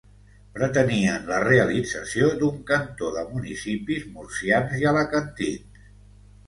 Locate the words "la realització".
1.31-2.31